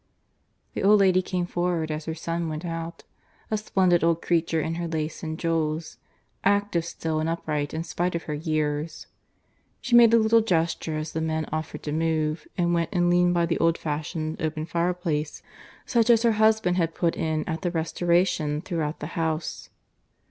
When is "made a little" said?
9.95-10.41